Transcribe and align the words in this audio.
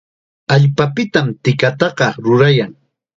Allpapitam 0.55 1.27
tikataqa 1.43 2.07
rurayan. 2.23 2.71